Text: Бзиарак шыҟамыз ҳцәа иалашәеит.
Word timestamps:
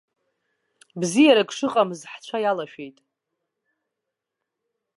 Бзиарак 0.99 1.49
шыҟамыз 1.57 2.01
ҳцәа 2.11 2.37
иалашәеит. 2.43 2.97